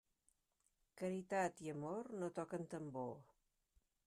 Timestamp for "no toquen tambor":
2.23-3.15